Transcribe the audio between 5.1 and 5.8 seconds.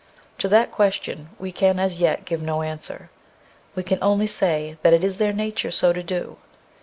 their nature